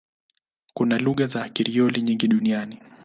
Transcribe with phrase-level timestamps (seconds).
[0.73, 2.79] Kuna lugha za Krioli nyingi duniani.